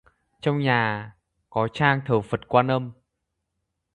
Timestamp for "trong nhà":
0.41-1.11